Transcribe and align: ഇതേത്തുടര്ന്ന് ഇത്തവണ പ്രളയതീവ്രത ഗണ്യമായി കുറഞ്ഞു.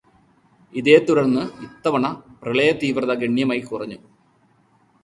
ഇതേത്തുടര്ന്ന് 0.75 1.43
ഇത്തവണ 1.63 2.05
പ്രളയതീവ്രത 2.41 3.13
ഗണ്യമായി 3.13 3.59
കുറഞ്ഞു. 3.59 3.99